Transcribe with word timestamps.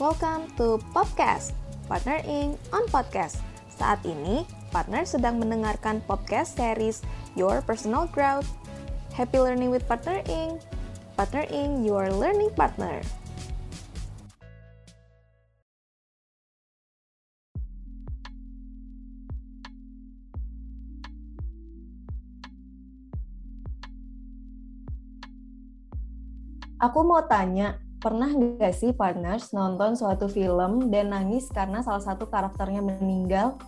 Welcome 0.00 0.48
to 0.56 0.80
Podcast, 0.96 1.52
Partnering 1.84 2.56
on 2.72 2.88
Podcast. 2.88 3.36
Saat 3.68 4.00
ini, 4.08 4.48
partner 4.72 5.04
sedang 5.04 5.36
mendengarkan 5.36 6.00
podcast 6.08 6.56
series 6.56 7.04
Your 7.36 7.60
Personal 7.60 8.08
Growth. 8.08 8.48
Happy 9.12 9.36
learning 9.36 9.68
with 9.68 9.84
Partner 9.84 10.24
Inc. 10.24 10.64
Partner 11.20 11.44
Inc. 11.52 11.84
Your 11.84 12.08
Learning 12.08 12.48
Partner. 12.56 13.04
Aku 26.80 27.04
mau 27.04 27.20
tanya, 27.28 27.76
pernah 28.00 28.32
nggak 28.32 28.72
sih 28.72 28.96
partners 28.96 29.52
nonton 29.52 29.92
suatu 29.92 30.24
film 30.24 30.88
dan 30.88 31.12
nangis 31.12 31.52
karena 31.52 31.84
salah 31.84 32.00
satu 32.00 32.24
karakternya 32.26 32.80
meninggal? 32.80 33.60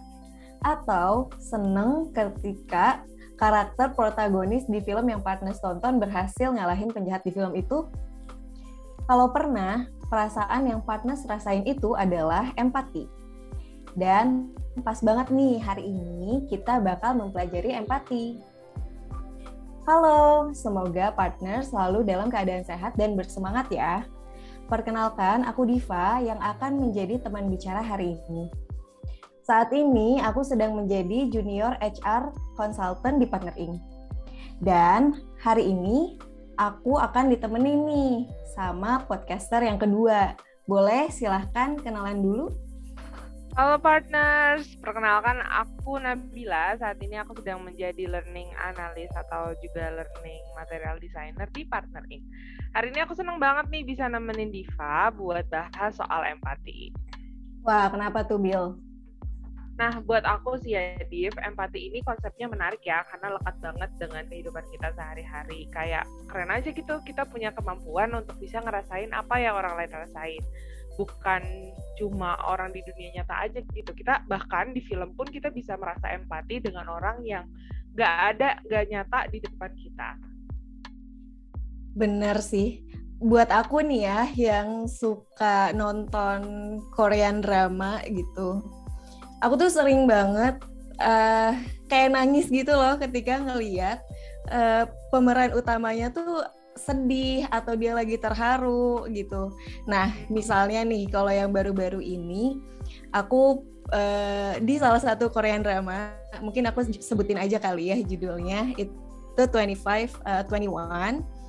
Atau 0.64 1.28
seneng 1.36 2.08
ketika 2.16 3.04
karakter 3.36 3.92
protagonis 3.92 4.64
di 4.64 4.80
film 4.80 5.12
yang 5.12 5.20
partners 5.20 5.60
tonton 5.60 6.00
berhasil 6.00 6.48
ngalahin 6.48 6.88
penjahat 6.88 7.20
di 7.28 7.30
film 7.36 7.52
itu? 7.52 7.92
Kalau 9.04 9.28
pernah, 9.34 9.84
perasaan 10.08 10.64
yang 10.64 10.80
partners 10.80 11.28
rasain 11.28 11.68
itu 11.68 11.92
adalah 11.92 12.56
empati. 12.56 13.04
Dan 13.92 14.56
pas 14.80 14.96
banget 15.04 15.28
nih 15.28 15.60
hari 15.60 15.84
ini 15.84 16.48
kita 16.48 16.80
bakal 16.80 17.20
mempelajari 17.20 17.76
empati. 17.76 18.40
Halo, 19.84 20.54
semoga 20.54 21.10
partner 21.12 21.60
selalu 21.66 22.06
dalam 22.06 22.30
keadaan 22.30 22.62
sehat 22.62 22.94
dan 22.94 23.18
bersemangat 23.18 23.66
ya. 23.68 24.06
Perkenalkan, 24.72 25.44
aku 25.44 25.68
Diva 25.68 26.16
yang 26.24 26.40
akan 26.40 26.80
menjadi 26.80 27.20
teman 27.20 27.52
bicara 27.52 27.84
hari 27.84 28.16
ini. 28.24 28.48
Saat 29.44 29.68
ini 29.68 30.16
aku 30.16 30.40
sedang 30.40 30.72
menjadi 30.72 31.28
junior 31.28 31.76
HR 31.76 32.32
consultant 32.56 33.20
di 33.20 33.28
Partner 33.28 33.52
Inc. 33.60 33.76
Dan 34.64 35.20
hari 35.44 35.68
ini 35.76 36.16
aku 36.56 36.96
akan 36.96 37.28
ditemenin 37.36 37.84
nih 37.84 38.16
sama 38.56 39.04
podcaster 39.04 39.60
yang 39.60 39.76
kedua. 39.76 40.40
Boleh 40.64 41.12
silahkan 41.12 41.76
kenalan 41.76 42.24
dulu? 42.24 42.48
Halo 43.52 43.76
partners, 43.84 44.64
perkenalkan 44.80 45.36
aku 45.44 46.00
Nabila. 46.00 46.72
Saat 46.80 47.04
ini 47.04 47.20
aku 47.20 47.36
sedang 47.36 47.60
menjadi 47.60 48.08
learning 48.08 48.48
analyst 48.56 49.12
atau 49.12 49.52
juga 49.60 49.92
learning 49.92 50.40
material 50.56 50.96
designer 50.96 51.44
di 51.52 51.68
Partner 51.68 52.00
Inc. 52.08 52.24
Hari 52.72 52.96
ini 52.96 53.04
aku 53.04 53.12
senang 53.12 53.36
banget 53.36 53.68
nih 53.68 53.84
bisa 53.84 54.08
nemenin 54.08 54.48
Diva 54.48 55.12
buat 55.12 55.44
bahas 55.52 55.92
soal 55.92 56.32
empati. 56.32 56.96
Wah, 57.60 57.92
kenapa 57.92 58.24
tuh 58.24 58.40
Bill? 58.40 58.80
Nah, 59.76 60.00
buat 60.00 60.24
aku 60.24 60.56
sih 60.64 60.72
ya, 60.72 60.96
Div, 61.12 61.36
empati 61.36 61.92
ini 61.92 62.00
konsepnya 62.08 62.48
menarik 62.48 62.80
ya, 62.80 63.04
karena 63.04 63.36
lekat 63.36 63.60
banget 63.60 63.90
dengan 64.00 64.24
kehidupan 64.32 64.64
kita 64.72 64.96
sehari-hari. 64.96 65.68
Kayak 65.68 66.08
keren 66.24 66.48
aja 66.48 66.72
gitu, 66.72 67.04
kita 67.04 67.28
punya 67.28 67.52
kemampuan 67.52 68.16
untuk 68.16 68.40
bisa 68.40 68.64
ngerasain 68.64 69.12
apa 69.12 69.36
yang 69.44 69.60
orang 69.60 69.76
lain 69.76 69.92
rasain 69.92 70.40
bukan 70.98 71.42
cuma 72.00 72.36
orang 72.48 72.72
di 72.72 72.80
dunia 72.84 73.20
nyata 73.20 73.48
aja 73.48 73.60
gitu. 73.72 73.90
Kita 73.92 74.24
bahkan 74.26 74.72
di 74.72 74.80
film 74.84 75.12
pun 75.16 75.28
kita 75.28 75.52
bisa 75.52 75.76
merasa 75.76 76.12
empati 76.12 76.60
dengan 76.60 76.88
orang 76.88 77.20
yang 77.24 77.44
nggak 77.92 78.14
ada 78.34 78.48
nggak 78.64 78.84
nyata 78.88 79.18
di 79.28 79.38
depan 79.40 79.70
kita. 79.76 80.08
Bener 81.92 82.40
sih. 82.40 82.84
Buat 83.22 83.54
aku 83.54 83.86
nih 83.86 84.02
ya 84.02 84.20
yang 84.34 84.68
suka 84.90 85.70
nonton 85.70 86.40
Korean 86.90 87.38
drama 87.38 88.02
gitu 88.10 88.82
aku 89.42 89.58
tuh 89.58 89.70
sering 89.74 90.06
banget 90.06 90.62
uh, 91.02 91.52
kayak 91.90 92.14
nangis 92.14 92.46
gitu 92.48 92.70
loh 92.72 92.94
ketika 92.96 93.42
ngeliat 93.42 93.98
uh, 94.48 94.86
pemeran 95.10 95.52
utamanya 95.52 96.14
tuh 96.14 96.46
sedih 96.76 97.44
atau 97.52 97.76
dia 97.76 97.92
lagi 97.92 98.16
terharu 98.16 99.04
gitu. 99.12 99.52
Nah, 99.84 100.12
misalnya 100.32 100.82
nih 100.82 101.08
kalau 101.12 101.30
yang 101.30 101.52
baru-baru 101.52 102.00
ini 102.00 102.58
aku 103.12 103.64
uh, 103.92 104.56
di 104.60 104.80
salah 104.80 105.00
satu 105.00 105.28
Korean 105.28 105.60
drama, 105.60 106.16
mungkin 106.40 106.66
aku 106.68 106.84
sebutin 107.00 107.38
aja 107.38 107.60
kali 107.60 107.92
ya 107.92 107.96
judulnya 108.00 108.72
itu 108.80 108.92
25 109.36 110.20
uh, 110.24 110.44
21 110.48 111.42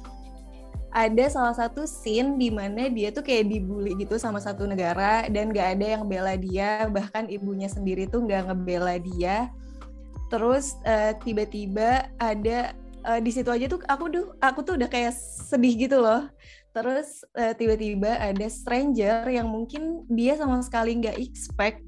ada 0.93 1.25
salah 1.25 1.57
satu 1.57 1.89
scene 1.89 2.37
di 2.37 2.53
mana 2.53 2.85
dia 2.85 3.09
tuh 3.09 3.25
kayak 3.25 3.49
dibully 3.49 3.97
gitu 3.97 4.21
sama 4.21 4.37
satu 4.37 4.69
negara 4.69 5.25
dan 5.25 5.49
gak 5.49 5.81
ada 5.81 5.97
yang 5.97 6.05
bela 6.05 6.37
dia 6.37 6.85
bahkan 6.93 7.25
ibunya 7.25 7.65
sendiri 7.65 8.05
tuh 8.05 8.21
gak 8.29 8.45
ngebela 8.45 9.01
dia 9.01 9.49
terus 10.29 10.77
uh, 10.85 11.17
tiba-tiba 11.25 12.13
ada 12.21 12.77
uh, 13.03 13.19
di 13.19 13.31
situ 13.31 13.51
aja 13.51 13.67
tuh 13.67 13.83
aku 13.85 14.05
tuh 14.09 14.25
aku 14.39 14.59
tuh 14.63 14.73
udah 14.79 14.89
kayak 14.89 15.13
sedih 15.47 15.87
gitu 15.87 15.99
loh. 15.99 16.27
Terus 16.73 17.21
uh, 17.37 17.53
tiba-tiba 17.53 18.17
ada 18.17 18.47
stranger 18.49 19.29
yang 19.29 19.45
mungkin 19.45 20.07
dia 20.09 20.33
sama 20.39 20.63
sekali 20.65 20.97
nggak 20.97 21.19
expect. 21.21 21.85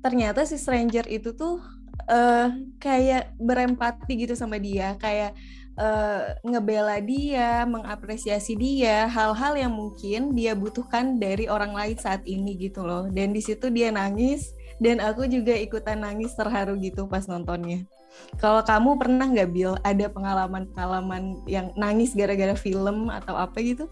Ternyata 0.00 0.46
si 0.48 0.56
stranger 0.56 1.04
itu 1.10 1.36
tuh 1.36 1.60
uh, 2.08 2.48
kayak 2.80 3.36
berempati 3.36 4.24
gitu 4.24 4.32
sama 4.32 4.56
dia. 4.56 4.96
Kayak 4.96 5.36
uh, 5.76 6.32
ngebela 6.46 6.96
dia 7.04 7.68
mengapresiasi 7.68 8.56
dia 8.56 9.04
hal-hal 9.10 9.58
yang 9.58 9.74
mungkin 9.74 10.32
dia 10.32 10.56
butuhkan 10.56 11.20
dari 11.20 11.50
orang 11.50 11.76
lain 11.76 11.98
saat 12.00 12.24
ini 12.24 12.56
gitu 12.56 12.86
loh. 12.86 13.10
Dan 13.12 13.36
di 13.36 13.44
situ 13.44 13.68
dia 13.68 13.92
nangis 13.92 14.48
dan 14.78 15.02
aku 15.02 15.26
juga 15.26 15.52
ikutan 15.58 16.00
nangis 16.06 16.32
terharu 16.38 16.78
gitu 16.78 17.10
pas 17.10 17.26
nontonnya 17.26 17.84
kalau 18.38 18.62
kamu 18.62 18.94
pernah 18.94 19.26
nggak 19.26 19.50
Bill 19.50 19.74
ada 19.82 20.06
pengalaman-pengalaman 20.06 21.42
yang 21.50 21.74
nangis 21.74 22.14
gara-gara 22.14 22.54
film 22.54 23.10
atau 23.10 23.34
apa 23.34 23.58
gitu? 23.58 23.90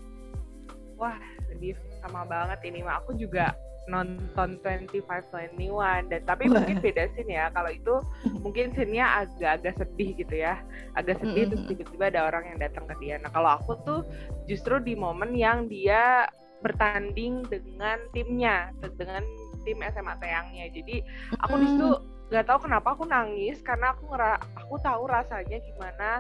Wah, 0.95 1.19
sedih 1.51 1.75
sama 1.99 2.23
banget 2.25 2.63
ini 2.63 2.87
mah. 2.87 3.03
Aku 3.03 3.19
juga 3.19 3.59
nonton 3.87 4.59
2521 4.63 6.11
dan 6.11 6.21
tapi 6.27 6.51
Wah. 6.51 6.63
mungkin 6.63 6.79
beda 6.79 7.11
scene 7.15 7.35
ya. 7.35 7.51
Kalau 7.51 7.71
itu 7.75 7.95
mungkin 8.45 8.71
scene-nya 8.75 9.27
agak-agak 9.27 9.75
sedih 9.83 10.11
gitu 10.15 10.35
ya. 10.39 10.63
Agak 10.95 11.19
sedih 11.19 11.35
mm 11.35 11.35
-hmm. 11.35 11.51
terus 11.51 11.65
tiba-tiba 11.67 12.05
ada 12.15 12.21
orang 12.31 12.45
yang 12.55 12.59
datang 12.63 12.87
ke 12.87 12.95
dia. 13.03 13.19
Nah, 13.19 13.31
kalau 13.35 13.51
aku 13.59 13.73
tuh 13.83 14.01
justru 14.47 14.79
di 14.79 14.95
momen 14.95 15.35
yang 15.35 15.67
dia 15.67 16.31
bertanding 16.63 17.43
dengan 17.51 17.99
timnya, 18.15 18.71
dengan 18.95 19.27
tim 19.67 19.83
SMA 19.83 20.15
Teangnya. 20.23 20.71
Jadi 20.71 21.03
aku 21.43 21.55
mm 21.55 21.59
-hmm. 21.59 21.63
di 21.63 21.67
situ 21.75 21.91
nggak 22.27 22.45
tahu 22.47 22.67
kenapa 22.67 22.89
aku 22.95 23.07
nangis 23.07 23.63
karena 23.63 23.95
aku 23.95 24.11
ngera 24.11 24.35
aku 24.59 24.75
tahu 24.83 25.03
rasanya 25.07 25.59
gimana 25.63 26.19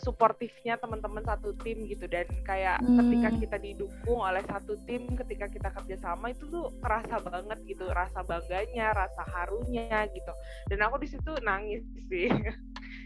suportifnya 0.00 0.76
teman-teman 0.76 1.24
satu 1.24 1.56
tim 1.64 1.84
gitu. 1.88 2.04
Dan 2.06 2.28
kayak 2.44 2.80
hmm. 2.82 2.96
ketika 3.00 3.28
kita 3.40 3.56
didukung 3.60 4.20
oleh 4.20 4.44
satu 4.44 4.76
tim 4.84 5.08
ketika 5.16 5.46
kita 5.48 5.68
kerja 5.72 5.96
sama 6.00 6.32
itu 6.32 6.44
tuh 6.48 6.72
kerasa 6.80 7.20
banget 7.20 7.58
gitu. 7.64 7.88
Rasa 7.90 8.22
bangganya 8.24 8.92
rasa 8.92 9.22
harunya 9.24 10.06
gitu. 10.12 10.32
Dan 10.68 10.84
aku 10.84 11.00
di 11.00 11.08
situ 11.08 11.32
nangis 11.44 11.84
sih. 12.08 12.28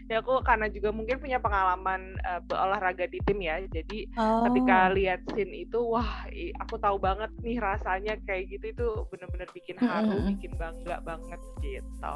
Ya 0.09 0.19
aku 0.19 0.43
karena 0.43 0.67
juga 0.67 0.91
mungkin 0.91 1.23
punya 1.23 1.39
pengalaman 1.39 2.19
uh, 2.27 2.43
berolahraga 2.43 3.07
di 3.07 3.15
tim 3.23 3.39
ya. 3.39 3.63
Jadi 3.63 4.11
oh. 4.19 4.43
ketika 4.43 4.91
lihat 4.91 5.23
scene 5.31 5.63
itu 5.63 5.79
wah 5.79 6.27
aku 6.59 6.75
tahu 6.83 6.99
banget 6.99 7.31
nih 7.39 7.63
rasanya 7.63 8.19
kayak 8.27 8.51
gitu. 8.51 8.75
Itu 8.75 8.87
bener-bener 9.07 9.47
bikin 9.55 9.79
haru 9.79 10.11
-hmm. 10.11 10.27
bikin 10.35 10.51
bangga 10.59 10.99
banget 11.07 11.39
gitu 11.63 12.11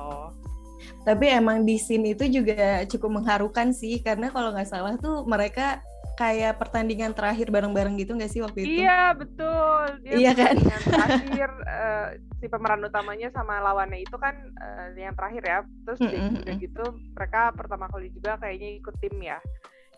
tapi 1.05 1.29
emang 1.29 1.61
di 1.61 1.77
scene 1.77 2.17
itu 2.17 2.25
juga 2.25 2.81
cukup 2.89 3.21
mengharukan 3.21 3.69
sih 3.69 4.01
karena 4.01 4.33
kalau 4.33 4.49
nggak 4.49 4.65
salah 4.65 4.97
tuh 4.97 5.21
mereka 5.29 5.85
kayak 6.15 6.55
pertandingan 6.57 7.11
terakhir 7.11 7.51
bareng-bareng 7.51 7.99
gitu 7.99 8.15
nggak 8.15 8.31
sih 8.31 8.41
waktu 8.41 8.63
itu? 8.63 8.81
Iya 8.81 9.13
betul. 9.13 9.99
Dia 10.01 10.15
iya 10.15 10.31
kan? 10.31 10.55
terakhir 10.87 11.49
uh, 11.67 12.07
si 12.39 12.47
pemeran 12.47 12.81
utamanya 12.87 13.29
sama 13.35 13.59
lawannya 13.59 14.01
itu 14.01 14.15
kan 14.15 14.33
uh, 14.57 14.95
yang 14.95 15.13
terakhir 15.13 15.43
ya. 15.43 15.59
Terus 15.85 15.99
mm 15.99 16.09
-hmm. 16.09 16.41
udah 16.41 16.55
gitu 16.57 16.85
mereka 17.13 17.41
pertama 17.51 17.85
kali 17.91 18.07
juga 18.15 18.39
kayaknya 18.39 18.79
ikut 18.79 18.95
tim 19.03 19.15
ya. 19.19 19.37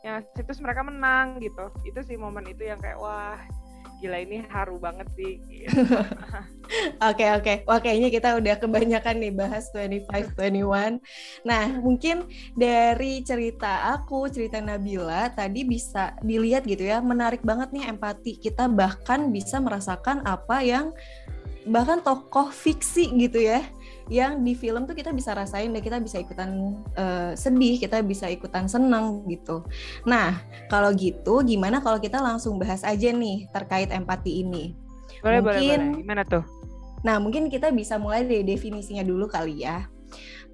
Yang 0.02 0.26
terus 0.42 0.60
mereka 0.60 0.82
menang 0.82 1.38
gitu. 1.38 1.70
Itu 1.86 2.02
sih 2.02 2.18
momen 2.18 2.50
itu 2.50 2.66
yang 2.66 2.82
kayak 2.82 2.98
wah 2.98 3.38
gila 3.98 4.18
ini 4.22 4.46
haru 4.50 4.78
banget 4.78 5.08
sih. 5.18 5.34
Oke 7.00 7.24
oke, 7.32 7.40
okay, 7.40 7.58
wah 7.64 7.80
kayaknya 7.80 8.12
kita 8.12 8.36
udah 8.36 8.60
kebanyakan 8.60 9.24
nih 9.24 9.32
bahas 9.32 9.72
25 9.72 10.36
21. 10.36 11.00
Nah 11.48 11.80
mungkin 11.80 12.28
dari 12.60 13.24
cerita 13.24 13.96
aku, 13.96 14.28
cerita 14.28 14.60
Nabila 14.60 15.32
tadi 15.32 15.64
bisa 15.64 16.12
dilihat 16.20 16.68
gitu 16.68 16.84
ya, 16.84 17.00
menarik 17.00 17.40
banget 17.40 17.72
nih 17.72 17.88
empati 17.88 18.36
kita 18.36 18.68
bahkan 18.68 19.32
bisa 19.32 19.64
merasakan 19.64 20.28
apa 20.28 20.60
yang 20.60 20.92
bahkan 21.64 22.04
tokoh 22.04 22.52
fiksi 22.52 23.16
gitu 23.16 23.44
ya 23.44 23.64
yang 24.08 24.44
di 24.44 24.56
film 24.56 24.88
tuh 24.88 24.96
kita 24.96 25.12
bisa 25.12 25.36
rasain 25.36 25.72
dan 25.72 25.82
kita 25.84 26.00
bisa 26.00 26.20
ikutan 26.20 26.80
uh, 26.96 27.32
sedih, 27.36 27.80
kita 27.80 28.00
bisa 28.04 28.32
ikutan 28.32 28.68
seneng 28.72 29.28
gitu. 29.28 29.64
Nah, 30.08 30.40
kalau 30.72 30.96
gitu 30.96 31.44
gimana 31.44 31.84
kalau 31.84 32.00
kita 32.00 32.20
langsung 32.24 32.56
bahas 32.56 32.84
aja 32.88 33.12
nih 33.12 33.48
terkait 33.52 33.92
empati 33.92 34.44
ini? 34.48 34.76
Boleh, 35.20 35.42
mungkin, 35.44 35.80
boleh, 35.80 35.92
boleh. 35.92 36.02
Gimana 36.04 36.22
tuh? 36.24 36.44
Nah, 37.06 37.22
mungkin 37.22 37.48
kita 37.48 37.70
bisa 37.72 37.96
mulai 38.02 38.26
dari 38.26 38.44
definisinya 38.44 39.06
dulu 39.06 39.30
kali 39.30 39.64
ya. 39.64 39.86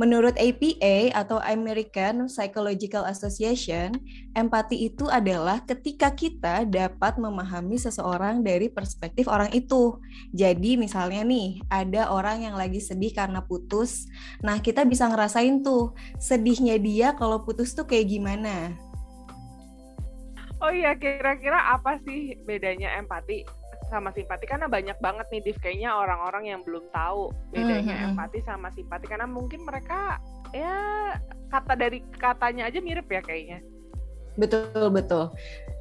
Menurut 0.01 0.33
APA 0.41 1.13
atau 1.13 1.37
American 1.45 2.25
Psychological 2.25 3.05
Association, 3.05 3.93
empati 4.33 4.89
itu 4.89 5.05
adalah 5.05 5.61
ketika 5.61 6.09
kita 6.09 6.65
dapat 6.65 7.21
memahami 7.21 7.77
seseorang 7.77 8.41
dari 8.41 8.73
perspektif 8.73 9.29
orang 9.29 9.53
itu. 9.53 10.01
Jadi 10.33 10.81
misalnya 10.81 11.21
nih, 11.21 11.61
ada 11.69 12.09
orang 12.09 12.41
yang 12.41 12.57
lagi 12.57 12.81
sedih 12.81 13.13
karena 13.13 13.45
putus. 13.45 14.09
Nah, 14.41 14.57
kita 14.57 14.81
bisa 14.81 15.05
ngerasain 15.05 15.61
tuh 15.61 15.93
sedihnya 16.17 16.81
dia 16.81 17.13
kalau 17.13 17.45
putus 17.45 17.77
tuh 17.77 17.85
kayak 17.85 18.09
gimana. 18.09 18.73
Oh 20.57 20.71
iya, 20.73 20.97
kira-kira 20.97 21.75
apa 21.75 22.01
sih 22.01 22.39
bedanya 22.47 22.97
empati 22.97 23.62
sama 23.93 24.09
simpati 24.09 24.49
karena 24.49 24.65
banyak 24.65 24.97
banget 24.97 25.29
nih 25.29 25.41
Div 25.45 25.57
kayaknya 25.61 25.93
orang-orang 25.93 26.49
yang 26.49 26.61
belum 26.65 26.89
tahu 26.89 27.29
bedanya 27.53 27.93
mm-hmm. 27.93 28.09
empati 28.17 28.39
sama 28.41 28.73
simpati 28.73 29.05
karena 29.05 29.29
mungkin 29.29 29.61
mereka 29.61 30.17
ya 30.49 30.73
kata 31.53 31.77
dari 31.77 32.01
katanya 32.17 32.65
aja 32.65 32.81
mirip 32.81 33.05
ya 33.05 33.21
kayaknya. 33.21 33.61
Betul 34.33 34.89
betul. 34.89 35.29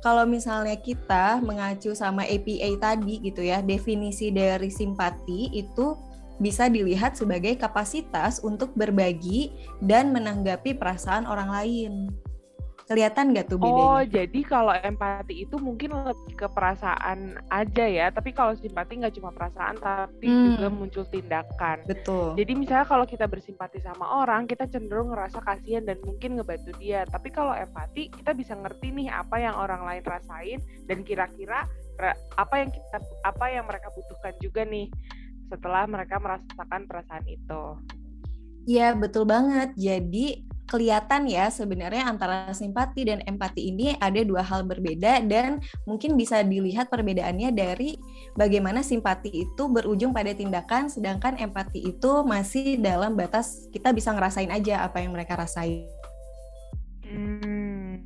Kalau 0.05 0.29
misalnya 0.29 0.77
kita 0.77 1.41
mengacu 1.41 1.97
sama 1.97 2.29
APA 2.29 2.69
tadi 2.77 3.23
gitu 3.25 3.41
ya, 3.41 3.65
definisi 3.65 4.29
dari 4.29 4.69
simpati 4.69 5.49
itu 5.57 5.97
bisa 6.43 6.67
dilihat 6.67 7.15
sebagai 7.15 7.55
kapasitas 7.55 8.43
untuk 8.43 8.75
berbagi 8.75 9.55
dan 9.79 10.11
menanggapi 10.11 10.75
perasaan 10.75 11.25
orang 11.25 11.49
lain. 11.49 11.93
Kelihatan 12.93 13.33
nggak 13.33 13.47
tuh 13.49 13.57
bedanya? 13.57 13.85
Oh, 13.89 14.01
jadi 14.05 14.41
kalau 14.45 14.73
empati 14.77 15.49
itu 15.49 15.57
mungkin 15.57 15.97
lebih 15.97 16.37
ke 16.37 16.47
perasaan 16.53 17.41
aja 17.49 17.85
ya. 17.89 18.13
Tapi 18.13 18.37
kalau 18.37 18.53
simpati 18.53 19.01
nggak 19.01 19.17
cuma 19.17 19.33
perasaan, 19.33 19.81
tapi 19.81 20.29
hmm. 20.29 20.61
juga 20.61 20.69
muncul 20.69 21.05
tindakan. 21.09 21.89
Betul. 21.89 22.37
Jadi 22.37 22.53
misalnya 22.53 22.85
kalau 22.85 23.09
kita 23.09 23.25
bersimpati 23.25 23.81
sama 23.81 24.05
orang, 24.21 24.45
kita 24.45 24.69
cenderung 24.69 25.09
ngerasa 25.09 25.41
kasihan 25.41 25.89
dan 25.89 25.97
mungkin 26.05 26.37
ngebantu 26.37 26.77
dia. 26.77 27.09
Tapi 27.09 27.33
kalau 27.33 27.57
empati, 27.57 28.13
kita 28.13 28.37
bisa 28.37 28.53
ngerti 28.53 28.93
nih 28.93 29.09
apa 29.09 29.41
yang 29.41 29.57
orang 29.57 29.89
lain 29.89 30.05
rasain 30.05 30.61
dan 30.85 31.01
kira-kira 31.01 31.65
apa 32.37 32.55
yang 32.61 32.69
kita 32.69 32.99
apa 33.25 33.45
yang 33.49 33.65
mereka 33.65 33.89
butuhkan 33.95 34.35
juga 34.43 34.69
nih 34.69 34.93
setelah 35.49 35.85
mereka 35.89 36.21
merasakan 36.21 36.85
perasaan 36.85 37.25
itu. 37.25 37.63
Iya, 38.69 38.95
betul 38.95 39.27
banget. 39.27 39.75
Jadi 39.75 40.52
kelihatan 40.73 41.29
ya 41.29 41.53
sebenarnya 41.53 42.09
antara 42.09 42.49
simpati 42.57 43.05
dan 43.05 43.21
empati 43.29 43.69
ini 43.69 43.93
ada 44.01 44.25
dua 44.25 44.41
hal 44.41 44.65
berbeda 44.65 45.21
dan 45.29 45.61
mungkin 45.85 46.17
bisa 46.17 46.41
dilihat 46.41 46.89
perbedaannya 46.89 47.53
dari 47.53 48.01
bagaimana 48.33 48.81
simpati 48.81 49.45
itu 49.45 49.63
berujung 49.69 50.17
pada 50.17 50.33
tindakan 50.33 50.89
sedangkan 50.89 51.37
empati 51.37 51.93
itu 51.93 52.25
masih 52.25 52.81
dalam 52.81 53.13
batas 53.13 53.69
kita 53.69 53.93
bisa 53.93 54.17
ngerasain 54.17 54.49
aja 54.49 54.89
apa 54.89 55.05
yang 55.05 55.13
mereka 55.13 55.37
rasain. 55.37 55.85
Hmm. 57.05 58.01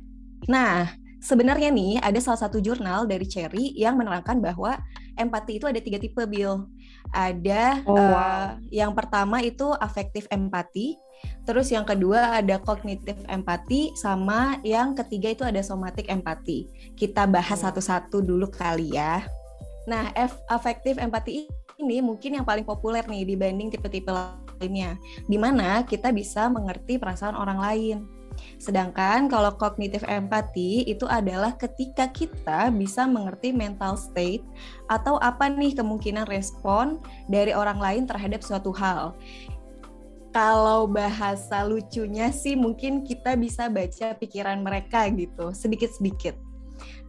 Nah, 0.51 0.91
sebenarnya 1.23 1.71
nih 1.71 2.03
ada 2.03 2.19
salah 2.19 2.43
satu 2.43 2.59
jurnal 2.59 3.07
dari 3.07 3.23
Cherry 3.23 3.71
yang 3.79 3.95
menerangkan 3.95 4.43
bahwa 4.43 4.75
empati 5.17 5.57
itu 5.57 5.65
ada 5.65 5.81
tiga 5.81 5.97
tipe, 5.97 6.21
Bill. 6.29 6.69
Ada 7.11 7.83
oh, 7.83 7.97
wow. 7.97 8.13
uh, 8.13 8.47
yang 8.71 8.93
pertama 8.93 9.41
itu 9.43 9.73
afektif 9.81 10.29
empati, 10.31 10.95
Terus 11.47 11.71
yang 11.71 11.87
kedua 11.87 12.37
ada 12.43 12.59
kognitif 12.59 13.15
empati 13.31 13.95
sama 13.95 14.59
yang 14.61 14.93
ketiga 14.93 15.31
itu 15.31 15.43
ada 15.47 15.63
somatik 15.63 16.11
empati. 16.11 16.67
Kita 16.93 17.23
bahas 17.25 17.63
satu-satu 17.63 18.19
dulu 18.19 18.51
kali 18.51 18.93
ya. 18.93 19.23
Nah, 19.87 20.11
F 20.13 20.35
afektif 20.51 20.99
empati 20.99 21.47
ini 21.79 22.03
mungkin 22.03 22.35
yang 22.35 22.45
paling 22.45 22.67
populer 22.67 23.05
nih 23.07 23.23
dibanding 23.23 23.71
tipe-tipe 23.71 24.11
lainnya. 24.11 24.99
Di 25.23 25.37
mana 25.39 25.87
kita 25.87 26.11
bisa 26.11 26.51
mengerti 26.51 26.99
perasaan 26.99 27.39
orang 27.39 27.59
lain. 27.63 27.97
Sedangkan 28.55 29.27
kalau 29.27 29.51
kognitif 29.59 30.07
empati 30.07 30.87
itu 30.87 31.03
adalah 31.05 31.59
ketika 31.59 32.07
kita 32.07 32.71
bisa 32.71 33.03
mengerti 33.03 33.51
mental 33.51 33.99
state 33.99 34.47
atau 34.87 35.19
apa 35.19 35.51
nih 35.51 35.75
kemungkinan 35.75 36.25
respon 36.31 37.03
dari 37.27 37.51
orang 37.51 37.77
lain 37.77 38.03
terhadap 38.07 38.39
suatu 38.39 38.71
hal 38.71 39.13
kalau 40.37 40.85
bahasa 40.85 41.65
lucunya 41.65 42.29
sih 42.29 42.53
mungkin 42.53 43.01
kita 43.01 43.33
bisa 43.33 43.73
baca 43.73 44.13
pikiran 44.13 44.61
mereka 44.61 45.09
gitu 45.09 45.49
sedikit-sedikit. 45.49 46.37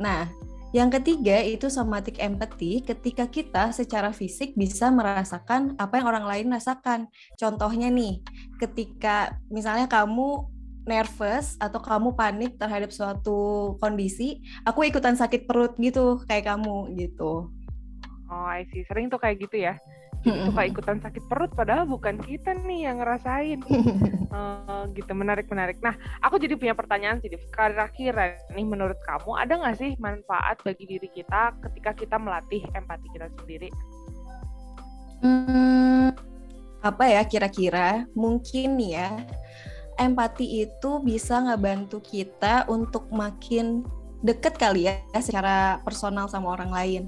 Nah, 0.01 0.33
yang 0.73 0.93
ketiga 0.93 1.41
itu 1.41 1.73
somatic 1.73 2.21
empathy 2.21 2.85
ketika 2.85 3.25
kita 3.29 3.73
secara 3.73 4.17
fisik 4.17 4.53
bisa 4.57 4.93
merasakan 4.93 5.77
apa 5.77 6.01
yang 6.01 6.09
orang 6.09 6.25
lain 6.29 6.49
rasakan. 6.53 7.09
Contohnya 7.37 7.89
nih, 7.89 8.21
ketika 8.61 9.37
misalnya 9.53 9.89
kamu 9.89 10.45
nervous 10.89 11.61
atau 11.61 11.77
kamu 11.77 12.17
panik 12.17 12.57
terhadap 12.57 12.89
suatu 12.89 13.77
kondisi, 13.77 14.41
aku 14.65 14.89
ikutan 14.89 15.13
sakit 15.13 15.45
perut 15.45 15.77
gitu 15.77 16.25
kayak 16.25 16.49
kamu 16.49 16.97
gitu. 16.97 17.53
Oh, 18.29 18.49
I 18.49 18.65
see. 18.73 18.85
Sering 18.89 19.13
tuh 19.13 19.21
kayak 19.21 19.45
gitu 19.45 19.57
ya? 19.69 19.77
Suka 20.27 20.67
ikutan 20.67 20.99
sakit 20.99 21.25
perut 21.31 21.55
padahal 21.55 21.87
bukan 21.87 22.19
kita 22.21 22.53
nih 22.67 22.91
yang 22.91 23.01
ngerasain. 23.01 23.63
Uh, 24.29 24.85
gitu. 24.99 25.13
Menarik 25.17 25.49
menarik. 25.49 25.81
Nah 25.81 25.97
aku 26.21 26.37
jadi 26.37 26.59
punya 26.59 26.75
pertanyaan 26.77 27.23
sih 27.25 27.33
kira-kira 27.33 28.37
nih 28.53 28.67
menurut 28.67 28.99
kamu 29.07 29.31
ada 29.39 29.55
nggak 29.57 29.77
sih 29.79 29.93
manfaat 29.97 30.61
bagi 30.61 30.85
diri 30.85 31.09
kita 31.09 31.57
ketika 31.71 31.97
kita 31.97 32.17
melatih 32.21 32.61
empati 32.77 33.07
kita 33.15 33.33
sendiri? 33.41 33.69
Hmm, 35.25 36.13
apa 36.85 37.05
ya 37.09 37.23
kira-kira? 37.25 38.05
Mungkin 38.13 38.77
ya 38.85 39.15
empati 39.99 40.65
itu 40.65 41.03
bisa 41.03 41.43
ngebantu 41.43 41.99
kita 42.01 42.65
untuk 42.71 43.11
makin 43.13 43.83
deket 44.23 44.59
kali 44.59 44.91
ya 44.91 44.99
secara 45.23 45.79
personal 45.87 46.27
sama 46.27 46.55
orang 46.55 46.71
lain 46.75 47.05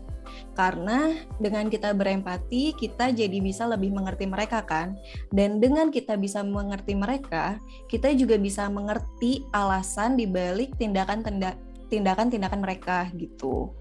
karena 0.54 1.14
dengan 1.40 1.70
kita 1.70 1.94
berempati, 1.94 2.74
kita 2.76 3.14
jadi 3.14 3.38
bisa 3.40 3.64
lebih 3.66 3.94
mengerti 3.94 4.26
mereka 4.28 4.62
kan. 4.64 4.98
Dan 5.30 5.62
dengan 5.62 5.88
kita 5.88 6.18
bisa 6.18 6.44
mengerti 6.44 6.94
mereka, 6.94 7.56
kita 7.88 8.12
juga 8.14 8.36
bisa 8.36 8.66
mengerti 8.68 9.46
alasan 9.54 10.18
dibalik 10.18 10.74
tindakan-tindakan 10.78 12.60
mereka 12.60 13.08
gitu. 13.16 13.72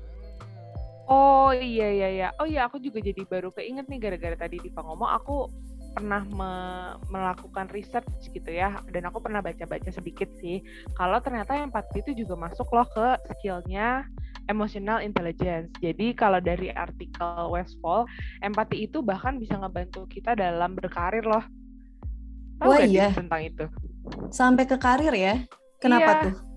Oh 1.10 1.50
iya 1.50 1.90
iya 1.90 2.08
iya. 2.14 2.28
Oh 2.38 2.46
iya 2.46 2.70
aku 2.70 2.78
juga 2.78 3.02
jadi 3.02 3.26
baru 3.26 3.50
keinget 3.50 3.90
nih 3.90 3.98
gara-gara 3.98 4.38
tadi 4.38 4.62
di 4.62 4.70
ngomong 4.70 5.10
aku 5.10 5.50
pernah 5.92 6.22
me 6.26 6.52
melakukan 7.10 7.68
research 7.74 8.08
gitu 8.30 8.50
ya 8.50 8.80
dan 8.94 9.10
aku 9.10 9.20
pernah 9.20 9.42
baca-baca 9.42 9.90
sedikit 9.90 10.30
sih 10.40 10.62
kalau 10.94 11.18
ternyata 11.20 11.58
empati 11.58 12.06
itu 12.06 12.24
juga 12.26 12.38
masuk 12.38 12.70
loh 12.72 12.88
ke 12.88 13.08
skillnya 13.36 14.06
emotional 14.50 15.00
intelligence. 15.00 15.70
Jadi 15.78 16.18
kalau 16.18 16.42
dari 16.42 16.74
artikel 16.74 17.54
Westfall, 17.54 18.10
empati 18.42 18.90
itu 18.90 19.06
bahkan 19.06 19.38
bisa 19.38 19.56
ngebantu 19.56 20.10
kita 20.10 20.34
dalam 20.34 20.74
berkarir 20.74 21.22
loh. 21.22 21.46
Tahu 22.60 22.74
Wah 22.74 22.84
iya. 22.84 23.14
tentang 23.14 23.46
itu? 23.46 23.66
Sampai 24.34 24.66
ke 24.66 24.76
karir 24.76 25.14
ya? 25.14 25.46
Kenapa 25.80 26.12
iya. 26.12 26.24
tuh? 26.28 26.49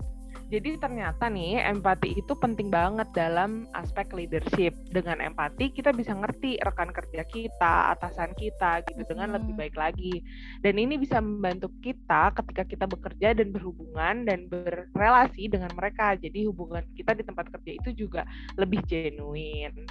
Jadi 0.53 0.77
ternyata 0.77 1.33
nih 1.33 1.65
empati 1.65 2.13
itu 2.13 2.37
penting 2.37 2.69
banget 2.69 3.09
dalam 3.17 3.65
aspek 3.73 4.13
leadership. 4.13 4.77
Dengan 4.93 5.17
empati 5.17 5.73
kita 5.73 5.89
bisa 5.89 6.13
ngerti 6.13 6.61
rekan 6.61 6.93
kerja 6.93 7.25
kita, 7.25 7.97
atasan 7.97 8.37
kita 8.37 8.85
gitu 8.85 9.01
dengan 9.09 9.33
lebih 9.33 9.57
baik 9.57 9.73
lagi. 9.73 10.21
Dan 10.61 10.77
ini 10.77 11.01
bisa 11.01 11.17
membantu 11.17 11.73
kita 11.81 12.29
ketika 12.37 12.69
kita 12.69 12.85
bekerja 12.85 13.33
dan 13.33 13.49
berhubungan 13.49 14.29
dan 14.29 14.45
berrelasi 14.45 15.49
dengan 15.49 15.73
mereka. 15.73 16.13
Jadi 16.21 16.45
hubungan 16.45 16.85
kita 16.93 17.17
di 17.17 17.25
tempat 17.25 17.49
kerja 17.49 17.71
itu 17.73 18.05
juga 18.05 18.21
lebih 18.53 18.85
genuine. 18.85 19.89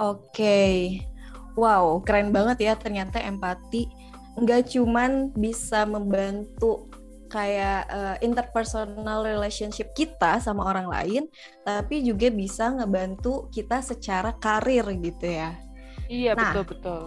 Oke. 0.00 0.32
Okay. 0.32 0.76
Wow, 1.60 2.00
keren 2.08 2.32
banget 2.32 2.72
ya 2.72 2.72
ternyata 2.72 3.20
empati 3.20 3.84
nggak 4.40 4.72
cuman 4.72 5.34
bisa 5.34 5.82
membantu 5.84 6.89
kayak 7.30 7.86
uh, 7.88 8.16
interpersonal 8.18 9.22
relationship 9.22 9.94
kita 9.94 10.42
sama 10.42 10.66
orang 10.66 10.90
lain, 10.90 11.22
tapi 11.62 12.02
juga 12.02 12.28
bisa 12.28 12.74
ngebantu 12.74 13.46
kita 13.54 13.78
secara 13.80 14.34
karir 14.36 14.84
gitu 14.98 15.30
ya. 15.30 15.54
Iya 16.10 16.34
nah, 16.34 16.50
betul 16.50 16.64
betul. 16.74 17.02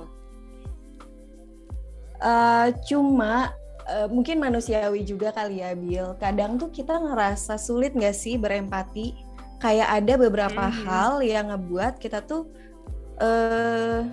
Uh, 2.23 2.71
cuma 2.87 3.51
uh, 3.91 4.07
mungkin 4.07 4.39
manusiawi 4.39 5.03
juga 5.03 5.35
kali 5.35 5.59
ya 5.59 5.75
Bill. 5.75 6.15
Kadang 6.15 6.55
tuh 6.55 6.71
kita 6.71 6.95
ngerasa 6.95 7.59
sulit 7.59 7.91
nggak 7.91 8.15
sih 8.15 8.39
berempati? 8.39 9.11
Kayak 9.59 9.91
ada 9.91 10.13
beberapa 10.15 10.63
mm 10.67 10.71
-hmm. 10.71 10.83
hal 10.87 11.13
yang 11.19 11.51
ngebuat 11.51 11.99
kita 11.99 12.23
tuh 12.23 12.47
uh, 13.19 14.07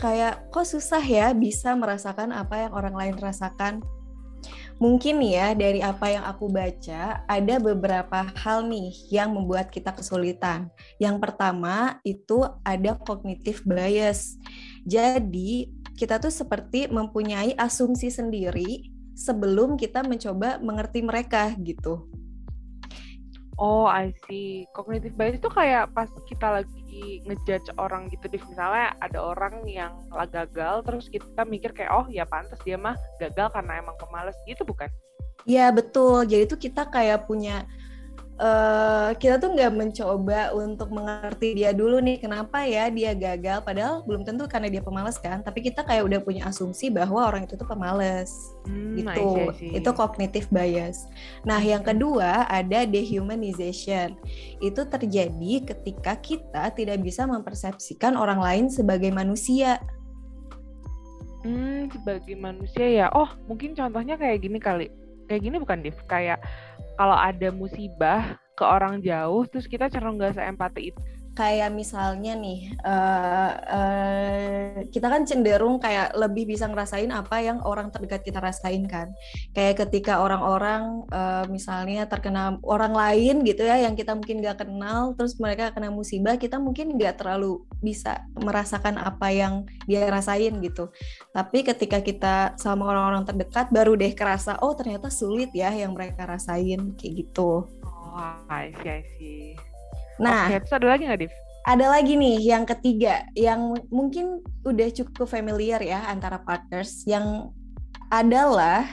kayak 0.00 0.48
kok 0.48 0.64
susah 0.64 1.04
ya 1.04 1.36
bisa 1.36 1.76
merasakan 1.76 2.32
apa 2.32 2.64
yang 2.64 2.72
orang 2.72 2.96
lain 2.96 3.16
rasakan 3.20 3.84
Mungkin 4.80 5.20
ya 5.20 5.52
dari 5.52 5.84
apa 5.84 6.08
yang 6.08 6.24
aku 6.24 6.48
baca 6.48 7.20
ada 7.28 7.54
beberapa 7.60 8.24
hal 8.32 8.64
nih 8.64 9.12
yang 9.12 9.36
membuat 9.36 9.68
kita 9.68 9.92
kesulitan. 9.92 10.72
Yang 10.96 11.20
pertama 11.20 12.00
itu 12.00 12.40
ada 12.64 12.96
cognitive 12.96 13.60
bias. 13.68 14.40
Jadi 14.88 15.68
kita 16.00 16.16
tuh 16.16 16.32
seperti 16.32 16.88
mempunyai 16.88 17.52
asumsi 17.60 18.08
sendiri 18.08 18.88
sebelum 19.12 19.76
kita 19.76 20.00
mencoba 20.00 20.56
mengerti 20.64 21.04
mereka 21.04 21.52
gitu. 21.60 22.08
Oh, 23.60 23.84
I 23.84 24.16
see. 24.24 24.64
Cognitive 24.72 25.12
bias 25.12 25.36
itu 25.36 25.52
kayak 25.52 25.92
pas 25.92 26.08
kita 26.24 26.64
lagi 26.64 26.79
ngejudge 27.26 27.70
orang 27.78 28.10
gitu 28.10 28.26
deh. 28.26 28.42
Misalnya 28.50 28.94
ada 28.98 29.18
orang 29.22 29.62
yang 29.66 29.94
lah 30.10 30.26
gagal, 30.26 30.82
terus 30.82 31.06
kita 31.06 31.46
mikir 31.46 31.70
kayak, 31.70 31.90
oh 31.94 32.06
ya 32.10 32.26
pantas 32.26 32.58
dia 32.66 32.76
mah 32.76 32.98
gagal 33.22 33.48
karena 33.54 33.78
emang 33.78 33.96
pemalas 33.96 34.36
gitu 34.44 34.66
bukan? 34.66 34.90
Iya 35.48 35.72
betul. 35.72 36.26
Jadi 36.28 36.44
tuh 36.50 36.60
kita 36.60 36.88
kayak 36.90 37.24
punya 37.24 37.64
uh, 38.40 39.10
kita 39.20 39.36
tuh 39.36 39.52
nggak 39.52 39.72
mencoba 39.76 40.50
untuk 40.56 40.88
mengerti 40.90 41.60
dia 41.60 41.70
dulu 41.76 42.00
nih 42.00 42.18
kenapa 42.18 42.64
ya 42.64 42.88
dia 42.88 43.12
gagal. 43.12 43.62
Padahal 43.62 44.02
belum 44.08 44.24
tentu 44.24 44.48
karena 44.48 44.72
dia 44.72 44.82
pemalas 44.82 45.20
kan 45.20 45.44
tapi 45.44 45.60
kita 45.60 45.84
kayak 45.84 46.08
udah 46.08 46.20
punya 46.24 46.48
asumsi 46.48 46.88
bahwa 46.88 47.28
orang 47.28 47.44
itu 47.44 47.54
tuh 47.54 47.68
pemalas. 47.68 48.32
Hmm, 48.64 48.96
gitu. 48.96 49.52
Itu 49.60 49.90
cognitive 49.92 50.48
bias. 50.48 51.06
Nah 51.44 51.60
yang 51.60 51.84
kedua 51.84 52.48
ada 52.48 52.88
dehumanization. 52.88 54.16
Itu 54.58 54.88
terjadi 54.88 55.52
ketika 55.68 56.16
kita 56.18 56.72
tidak 56.72 56.98
bisa 57.04 57.28
mempersepsikan 57.28 58.16
orang 58.16 58.40
lain 58.40 58.64
sebagai 58.72 59.12
manusia. 59.12 59.78
Hmm, 61.40 61.88
sebagai 61.88 62.36
manusia 62.36 62.84
ya. 62.84 63.06
Oh, 63.16 63.28
mungkin 63.48 63.72
contohnya 63.72 64.20
kayak 64.20 64.44
gini 64.44 64.60
kali. 64.60 64.92
Kayak 65.24 65.40
gini 65.46 65.56
bukan, 65.56 65.78
Div? 65.80 65.96
Kayak 66.04 66.42
kalau 67.00 67.16
ada 67.16 67.48
musibah 67.48 68.36
ke 68.52 68.60
orang 68.60 69.00
jauh 69.00 69.48
terus 69.48 69.64
kita 69.64 69.88
cenderung 69.88 70.20
nggak 70.20 70.36
seempati 70.36 70.92
itu 70.92 71.00
kayak 71.40 71.72
misalnya 71.72 72.36
nih 72.36 72.68
uh, 72.84 73.52
uh, 73.56 74.84
kita 74.92 75.08
kan 75.08 75.24
cenderung 75.24 75.80
kayak 75.80 76.12
lebih 76.12 76.44
bisa 76.52 76.68
ngerasain 76.68 77.08
apa 77.08 77.40
yang 77.40 77.64
orang 77.64 77.88
terdekat 77.88 78.20
kita 78.20 78.44
rasain 78.44 78.84
kan. 78.84 79.08
Kayak 79.56 79.88
ketika 79.88 80.20
orang-orang 80.20 81.08
uh, 81.08 81.48
misalnya 81.48 82.04
terkena 82.04 82.60
orang 82.60 82.92
lain 82.92 83.40
gitu 83.48 83.64
ya 83.64 83.80
yang 83.80 83.96
kita 83.96 84.12
mungkin 84.12 84.44
nggak 84.44 84.68
kenal 84.68 85.16
terus 85.16 85.40
mereka 85.40 85.72
kena 85.72 85.88
musibah 85.88 86.36
kita 86.36 86.60
mungkin 86.60 86.92
nggak 87.00 87.24
terlalu 87.24 87.64
bisa 87.80 88.20
merasakan 88.36 89.00
apa 89.00 89.32
yang 89.32 89.64
dia 89.88 90.12
rasain 90.12 90.60
gitu. 90.60 90.92
Tapi 91.32 91.64
ketika 91.64 92.04
kita 92.04 92.34
sama 92.60 92.84
orang-orang 92.84 93.24
terdekat 93.24 93.72
baru 93.72 93.96
deh 93.96 94.12
kerasa 94.12 94.60
oh 94.60 94.76
ternyata 94.76 95.08
sulit 95.08 95.48
ya 95.56 95.72
yang 95.72 95.96
mereka 95.96 96.28
rasain 96.28 96.92
kayak 97.00 97.24
gitu. 97.24 97.64
Oh 97.80 98.44
I 98.52 98.76
see 98.84 98.90
I 98.92 99.02
see 99.16 99.69
Nah, 100.20 100.52
okay, 100.52 100.60
terus 100.60 100.76
ada 100.76 100.86
lagi 100.92 101.02
nggak, 101.08 101.20
Div? 101.24 101.32
Ada 101.64 101.86
lagi 101.92 102.12
nih 102.16 102.36
yang 102.40 102.64
ketiga 102.64 103.24
yang 103.36 103.76
mungkin 103.88 104.40
udah 104.64 104.88
cukup 104.92 105.28
familiar 105.28 105.80
ya 105.80 106.08
antara 106.08 106.40
partners 106.40 107.04
yang 107.04 107.52
adalah 108.12 108.84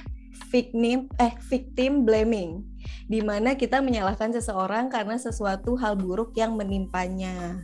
victim 0.52 1.08
eh 1.20 1.34
victim 1.48 2.04
blaming 2.04 2.64
di 3.08 3.24
mana 3.24 3.56
kita 3.56 3.80
menyalahkan 3.80 4.36
seseorang 4.36 4.92
karena 4.92 5.16
sesuatu 5.16 5.76
hal 5.80 5.96
buruk 5.96 6.36
yang 6.36 6.56
menimpanya. 6.56 7.64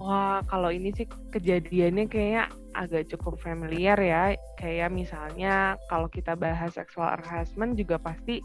Wah, 0.00 0.40
kalau 0.48 0.72
ini 0.72 0.96
sih 0.96 1.04
kejadiannya 1.28 2.08
kayaknya 2.08 2.44
agak 2.80 3.12
cukup 3.12 3.36
familiar 3.44 4.00
ya. 4.00 4.32
Kayak 4.56 4.90
misalnya 4.96 5.76
kalau 5.92 6.08
kita 6.08 6.32
bahas 6.32 6.72
sexual 6.72 7.12
harassment 7.20 7.76
juga 7.76 8.00
pasti 8.00 8.40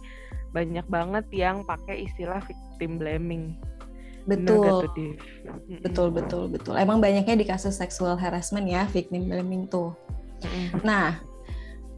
banyak 0.51 0.83
banget 0.91 1.25
yang 1.31 1.63
pakai 1.63 2.03
istilah 2.03 2.43
victim 2.43 2.99
blaming. 2.99 3.55
Betul. 4.27 4.91
Betul, 5.79 6.07
betul, 6.11 6.43
betul. 6.51 6.75
Emang 6.75 6.99
banyaknya 6.99 7.39
di 7.39 7.45
kasus 7.47 7.79
sexual 7.79 8.19
harassment 8.19 8.67
ya, 8.67 8.83
victim 8.91 9.31
blaming 9.31 9.69
tuh. 9.71 9.95
Nah, 10.83 11.21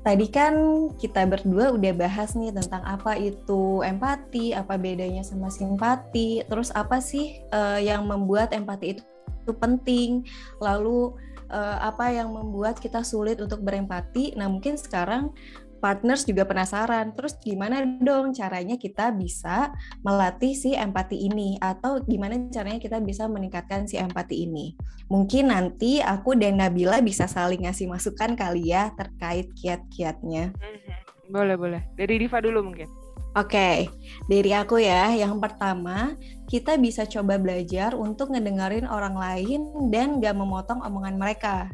tadi 0.05 0.27
kan 0.29 0.53
kita 0.99 1.23
berdua 1.25 1.73
udah 1.73 1.93
bahas 1.95 2.35
nih 2.35 2.51
tentang 2.53 2.83
apa 2.83 3.15
itu 3.15 3.81
empati, 3.81 4.53
apa 4.53 4.75
bedanya 4.75 5.23
sama 5.23 5.47
simpati, 5.47 6.43
terus 6.45 6.69
apa 6.75 6.99
sih 6.99 7.41
uh, 7.55 7.79
yang 7.79 8.05
membuat 8.05 8.51
empati 8.51 8.99
itu 8.99 9.03
itu 9.47 9.55
penting. 9.55 10.27
Lalu 10.59 11.15
uh, 11.51 11.77
apa 11.81 12.11
yang 12.13 12.31
membuat 12.31 12.79
kita 12.79 13.01
sulit 13.03 13.39
untuk 13.39 13.63
berempati? 13.63 14.35
Nah, 14.35 14.47
mungkin 14.47 14.75
sekarang 14.75 15.31
partners 15.79 16.25
juga 16.25 16.43
penasaran. 16.43 17.13
Terus 17.13 17.37
gimana 17.37 17.85
dong 18.01 18.33
caranya 18.33 18.75
kita 18.75 19.13
bisa 19.13 19.71
melatih 20.01 20.57
si 20.57 20.73
empati 20.73 21.29
ini 21.29 21.55
atau 21.61 22.01
gimana 22.03 22.35
caranya 22.49 22.81
kita 22.81 22.97
bisa 22.99 23.29
meningkatkan 23.29 23.85
si 23.85 23.95
empati 23.95 24.49
ini? 24.49 24.73
Mungkin 25.07 25.53
nanti 25.53 26.03
aku 26.03 26.35
dan 26.35 26.59
Nabila 26.59 26.99
bisa 26.99 27.29
saling 27.29 27.63
ngasih 27.63 27.87
masukan 27.87 28.35
kali 28.35 28.73
ya 28.73 28.91
terkait 28.97 29.53
kiat-kiatnya. 29.55 30.51
Mhm. 30.51 30.93
Boleh, 31.27 31.55
boleh. 31.59 31.81
Dari 31.95 32.15
Diva 32.19 32.39
dulu 32.39 32.71
mungkin. 32.71 33.06
Oke, 33.37 33.85
dari 34.25 34.49
aku 34.49 34.81
ya. 34.81 35.13
Yang 35.13 35.37
pertama, 35.37 36.17
kita 36.49 36.73
bisa 36.81 37.05
coba 37.05 37.37
belajar 37.37 37.93
untuk 37.93 38.33
ngedengerin 38.33 38.89
orang 38.89 39.13
lain 39.13 39.61
dan 39.93 40.17
gak 40.17 40.33
memotong 40.33 40.81
omongan 40.81 41.21
mereka. 41.21 41.69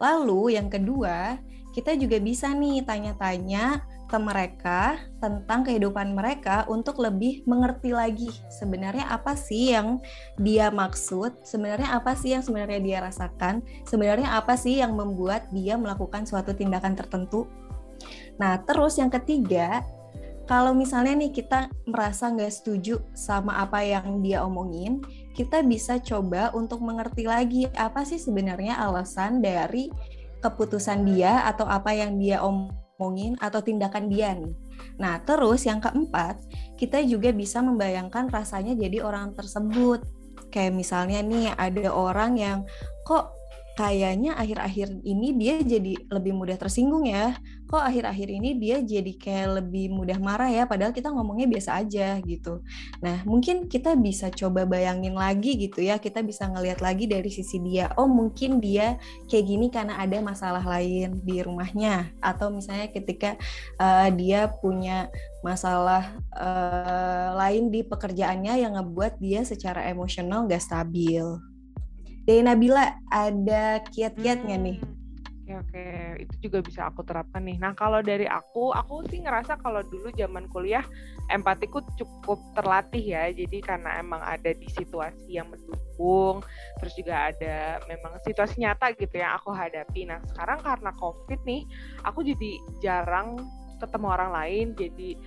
Lalu 0.00 0.56
yang 0.56 0.72
kedua, 0.72 1.36
kita 1.76 1.92
juga 2.00 2.16
bisa 2.24 2.56
nih 2.56 2.88
tanya-tanya 2.88 3.84
ke 4.08 4.16
mereka 4.16 4.96
tentang 5.20 5.60
kehidupan 5.68 6.16
mereka 6.16 6.64
untuk 6.72 6.96
lebih 6.96 7.44
mengerti 7.44 7.92
lagi 7.92 8.30
sebenarnya 8.48 9.04
apa 9.10 9.36
sih 9.36 9.76
yang 9.76 10.00
dia 10.40 10.72
maksud, 10.72 11.44
sebenarnya 11.44 12.00
apa 12.00 12.16
sih 12.16 12.32
yang 12.32 12.40
sebenarnya 12.40 12.80
dia 12.80 12.98
rasakan, 13.04 13.60
sebenarnya 13.84 14.40
apa 14.40 14.56
sih 14.56 14.80
yang 14.80 14.96
membuat 14.96 15.52
dia 15.52 15.76
melakukan 15.76 16.24
suatu 16.24 16.56
tindakan 16.56 16.96
tertentu. 16.96 17.44
Nah, 18.40 18.56
terus 18.64 18.96
yang 18.96 19.12
ketiga, 19.12 19.84
kalau 20.44 20.76
misalnya 20.76 21.16
nih 21.16 21.32
kita 21.32 21.72
merasa 21.88 22.28
nggak 22.28 22.52
setuju 22.52 23.00
sama 23.16 23.56
apa 23.64 23.80
yang 23.80 24.20
dia 24.20 24.44
omongin, 24.44 25.00
kita 25.32 25.64
bisa 25.64 25.96
coba 26.04 26.52
untuk 26.52 26.84
mengerti 26.84 27.24
lagi 27.24 27.64
apa 27.74 28.04
sih 28.04 28.20
sebenarnya 28.20 28.76
alasan 28.76 29.40
dari 29.40 29.88
keputusan 30.44 31.08
dia 31.08 31.48
atau 31.48 31.64
apa 31.64 31.96
yang 31.96 32.20
dia 32.20 32.44
omongin 32.44 33.40
atau 33.40 33.64
tindakan 33.64 34.12
dia 34.12 34.36
nih. 34.36 34.52
Nah, 35.00 35.18
terus 35.24 35.64
yang 35.64 35.80
keempat, 35.80 36.38
kita 36.76 37.00
juga 37.08 37.32
bisa 37.32 37.64
membayangkan 37.64 38.28
rasanya 38.28 38.76
jadi 38.76 39.00
orang 39.00 39.32
tersebut. 39.32 40.04
Kayak 40.52 40.76
misalnya 40.76 41.24
nih 41.24 41.56
ada 41.56 41.88
orang 41.90 42.36
yang 42.36 42.58
kok 43.08 43.32
kayaknya 43.74 44.38
akhir-akhir 44.38 45.02
ini 45.02 45.34
dia 45.34 45.58
jadi 45.58 45.98
lebih 46.10 46.32
mudah 46.34 46.54
tersinggung 46.54 47.10
ya. 47.10 47.34
Kok 47.64 47.80
akhir-akhir 47.80 48.28
ini 48.30 48.54
dia 48.60 48.78
jadi 48.78 49.12
kayak 49.18 49.48
lebih 49.58 49.90
mudah 49.90 50.20
marah 50.22 50.46
ya, 50.46 50.62
padahal 50.68 50.94
kita 50.94 51.10
ngomongnya 51.10 51.50
biasa 51.50 51.82
aja 51.82 52.20
gitu. 52.22 52.62
Nah, 53.02 53.26
mungkin 53.26 53.66
kita 53.66 53.98
bisa 53.98 54.30
coba 54.30 54.62
bayangin 54.62 55.16
lagi 55.16 55.58
gitu 55.58 55.82
ya, 55.82 55.98
kita 55.98 56.22
bisa 56.22 56.46
ngelihat 56.46 56.78
lagi 56.78 57.10
dari 57.10 57.26
sisi 57.32 57.58
dia. 57.64 57.90
Oh, 57.98 58.06
mungkin 58.06 58.62
dia 58.62 59.00
kayak 59.26 59.44
gini 59.48 59.66
karena 59.74 59.98
ada 59.98 60.22
masalah 60.22 60.62
lain 60.62 61.18
di 61.24 61.42
rumahnya, 61.42 62.14
atau 62.22 62.52
misalnya 62.52 62.92
ketika 62.92 63.34
uh, 63.80 64.12
dia 64.12 64.46
punya 64.60 65.10
masalah 65.42 66.14
uh, 66.36 67.34
lain 67.34 67.74
di 67.74 67.82
pekerjaannya 67.82 68.60
yang 68.60 68.78
ngebuat 68.78 69.18
dia 69.18 69.42
secara 69.42 69.88
emosional 69.90 70.46
gak 70.46 70.62
stabil. 70.62 71.26
Dari 72.24 72.40
Nabila 72.40 73.04
ada 73.12 73.84
kiat-kiatnya 73.92 74.56
hmm. 74.56 74.64
nih? 74.64 74.78
Oke 75.44 75.60
oke, 75.60 75.84
itu 76.24 76.48
juga 76.48 76.64
bisa 76.64 76.88
aku 76.88 77.04
terapkan 77.04 77.44
nih. 77.44 77.60
Nah 77.60 77.76
kalau 77.76 78.00
dari 78.00 78.24
aku, 78.24 78.72
aku 78.72 79.04
sih 79.12 79.20
ngerasa 79.20 79.60
kalau 79.60 79.84
dulu 79.84 80.08
zaman 80.16 80.48
kuliah 80.48 80.80
empatiku 81.28 81.84
cukup 82.00 82.40
terlatih 82.56 83.12
ya. 83.12 83.28
Jadi 83.28 83.60
karena 83.60 84.00
emang 84.00 84.24
ada 84.24 84.56
di 84.56 84.64
situasi 84.72 85.36
yang 85.36 85.52
mendukung, 85.52 86.40
terus 86.80 86.96
juga 86.96 87.28
ada 87.28 87.76
memang 87.92 88.16
situasi 88.24 88.64
nyata 88.64 88.96
gitu 88.96 89.20
yang 89.20 89.36
aku 89.36 89.52
hadapi. 89.52 90.08
Nah 90.08 90.24
sekarang 90.32 90.64
karena 90.64 90.90
covid 90.96 91.40
nih, 91.44 91.68
aku 92.08 92.24
jadi 92.24 92.50
jarang 92.80 93.36
ketemu 93.84 94.06
orang 94.16 94.30
lain, 94.32 94.66
jadi 94.72 95.20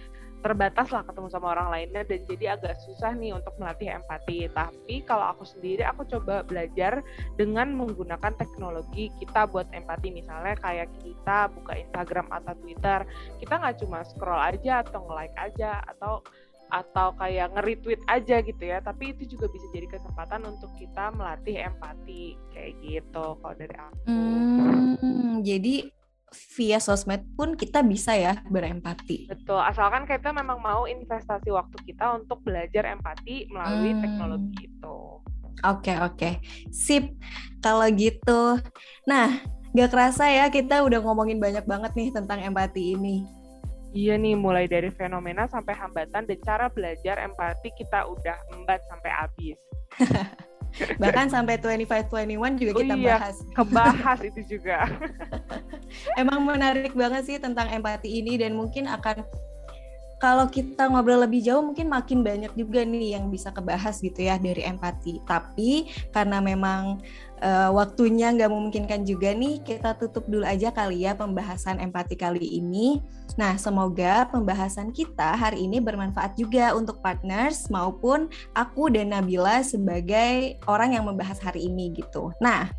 terbatas 0.46 0.94
lah 0.94 1.02
ketemu 1.04 1.28
sama 1.34 1.58
orang 1.58 1.70
lainnya 1.74 2.06
dan 2.06 2.22
jadi 2.30 2.58
agak 2.58 2.78
susah 2.86 3.14
nih 3.18 3.34
untuk 3.34 3.54
melatih 3.58 3.90
empati. 3.90 4.48
Tapi 4.54 4.96
kalau 5.04 5.34
aku 5.34 5.44
sendiri 5.44 5.84
aku 5.84 6.06
coba 6.06 6.46
belajar 6.46 7.02
dengan 7.36 7.74
menggunakan 7.74 8.34
teknologi 8.38 9.10
kita 9.18 9.50
buat 9.50 9.68
empati. 9.74 10.14
Misalnya 10.14 10.56
kayak 10.62 10.90
kita 11.02 11.50
buka 11.52 11.74
Instagram 11.78 12.30
atau 12.30 12.54
Twitter 12.62 13.04
kita 13.42 13.54
nggak 13.58 13.78
cuma 13.82 14.06
scroll 14.06 14.40
aja 14.40 14.86
atau 14.86 15.04
nge-like 15.10 15.38
aja 15.38 15.82
atau 15.96 16.22
atau 16.68 17.16
kayak 17.16 17.56
nge-retweet 17.56 18.02
aja 18.12 18.44
gitu 18.44 18.64
ya. 18.64 18.78
Tapi 18.84 19.16
itu 19.16 19.38
juga 19.38 19.48
bisa 19.50 19.66
jadi 19.72 19.88
kesempatan 19.88 20.44
untuk 20.46 20.72
kita 20.76 21.16
melatih 21.16 21.64
empati 21.64 22.36
kayak 22.52 22.74
gitu 22.84 23.26
kalau 23.40 23.56
dari 23.56 23.76
aku. 23.76 23.98
Hmm, 24.06 25.42
jadi 25.42 25.97
via 26.56 26.78
sosmed 26.84 27.24
pun 27.40 27.56
kita 27.56 27.80
bisa 27.84 28.12
ya 28.12 28.44
berempati. 28.52 29.32
Betul, 29.32 29.64
asalkan 29.64 30.04
kita 30.04 30.36
memang 30.36 30.60
mau 30.60 30.84
investasi 30.84 31.48
waktu 31.52 31.78
kita 31.88 32.20
untuk 32.20 32.44
belajar 32.44 32.84
empati 32.84 33.48
melalui 33.48 33.96
hmm. 33.96 34.02
teknologi 34.04 34.68
itu. 34.68 34.98
Oke, 35.66 35.90
okay, 35.90 35.98
oke. 36.04 36.18
Okay. 36.20 36.34
Sip. 36.70 37.18
Kalau 37.64 37.88
gitu. 37.90 38.62
Nah, 39.10 39.42
gak 39.74 39.90
kerasa 39.90 40.30
ya 40.30 40.46
kita 40.54 40.86
udah 40.86 41.02
ngomongin 41.02 41.42
banyak 41.42 41.66
banget 41.66 41.92
nih 41.98 42.10
tentang 42.14 42.44
empati 42.44 42.94
ini. 42.94 43.26
Iya 43.96 44.20
nih, 44.20 44.38
mulai 44.38 44.70
dari 44.70 44.94
fenomena 44.94 45.50
sampai 45.50 45.74
hambatan 45.74 46.28
dan 46.30 46.40
cara 46.46 46.68
belajar 46.70 47.18
empati 47.24 47.74
kita 47.74 48.06
udah 48.06 48.38
embat 48.54 48.84
sampai 48.92 49.10
habis. 49.10 49.58
Bahkan 51.02 51.34
sampai 51.34 51.58
25-21 51.60 52.62
juga 52.62 52.72
oh 52.74 52.80
kita 52.82 52.96
iya, 52.96 53.18
bahas. 53.18 53.38
Kebahas 53.54 54.20
itu 54.26 54.42
juga. 54.58 54.86
Emang 56.22 56.44
menarik 56.44 56.94
banget 56.94 57.24
sih 57.26 57.38
tentang 57.40 57.72
empati 57.72 58.22
ini 58.22 58.38
dan 58.38 58.54
mungkin 58.54 58.86
akan 58.86 59.26
kalau 60.18 60.50
kita 60.50 60.90
ngobrol 60.90 61.22
lebih 61.22 61.46
jauh 61.46 61.62
mungkin 61.62 61.94
makin 61.94 62.26
banyak 62.26 62.50
juga 62.58 62.82
nih 62.82 63.14
yang 63.14 63.30
bisa 63.30 63.54
kebahas 63.54 64.02
gitu 64.02 64.26
ya 64.26 64.42
dari 64.42 64.66
empati. 64.66 65.22
Tapi 65.22 65.94
karena 66.10 66.42
memang 66.42 66.98
uh, 67.42 67.70
waktunya 67.70 68.34
nggak 68.34 68.50
memungkinkan 68.50 69.06
juga 69.06 69.38
nih, 69.38 69.62
kita 69.62 69.94
tutup 69.94 70.26
dulu 70.26 70.42
aja 70.42 70.74
kali 70.74 71.06
ya 71.06 71.14
pembahasan 71.14 71.78
empati 71.78 72.18
kali 72.18 72.42
ini. 72.58 72.98
Nah, 73.38 73.54
semoga 73.56 74.26
pembahasan 74.34 74.90
kita 74.90 75.38
hari 75.38 75.70
ini 75.70 75.78
bermanfaat 75.78 76.34
juga 76.34 76.74
untuk 76.74 77.00
partners 77.06 77.70
maupun 77.70 78.28
aku 78.58 78.90
dan 78.90 79.14
Nabila 79.14 79.62
sebagai 79.62 80.58
orang 80.66 80.98
yang 80.98 81.06
membahas 81.06 81.38
hari 81.38 81.70
ini 81.70 81.94
gitu. 81.94 82.34
Nah, 82.42 82.74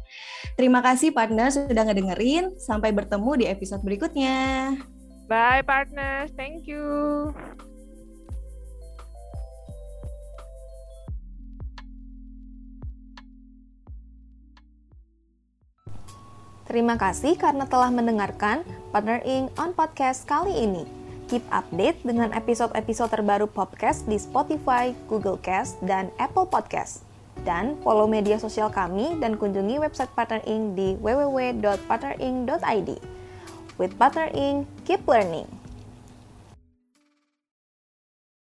terima 0.58 0.82
kasih 0.82 1.14
partners 1.14 1.56
sudah 1.56 1.86
ngedengerin. 1.86 2.58
Sampai 2.58 2.90
bertemu 2.90 3.30
di 3.38 3.44
episode 3.46 3.86
berikutnya. 3.86 4.74
Bye 5.30 5.62
partners, 5.62 6.34
thank 6.34 6.66
you. 6.66 7.30
Terima 16.68 17.00
kasih 17.00 17.40
karena 17.40 17.64
telah 17.64 17.88
mendengarkan 17.88 18.60
Partner 18.92 19.24
Inc. 19.24 19.48
on 19.56 19.72
podcast 19.72 20.28
kali 20.28 20.52
ini. 20.52 20.84
Keep 21.32 21.48
update 21.48 22.04
dengan 22.04 22.28
episode-episode 22.36 23.08
terbaru 23.08 23.48
podcast 23.48 24.04
di 24.04 24.20
Spotify, 24.20 24.92
Google 25.08 25.40
Cast, 25.40 25.80
dan 25.80 26.12
Apple 26.20 26.44
Podcast. 26.44 27.08
Dan 27.40 27.80
follow 27.80 28.04
media 28.04 28.36
sosial 28.36 28.68
kami 28.68 29.16
dan 29.16 29.40
kunjungi 29.40 29.80
website 29.80 30.12
Partner 30.12 30.44
Inc. 30.44 30.76
di 30.76 30.92
www.partnerinc.id. 31.00 32.90
With 33.80 33.96
Partner 33.96 34.28
Inc., 34.36 34.68
keep 34.84 35.00
learning. 35.08 35.57